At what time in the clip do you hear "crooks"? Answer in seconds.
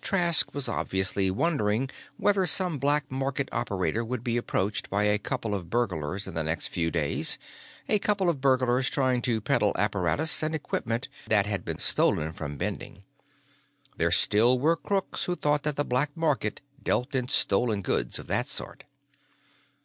14.74-15.26